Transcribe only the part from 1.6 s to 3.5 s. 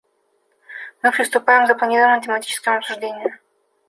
к запланированному тематическому обсуждению.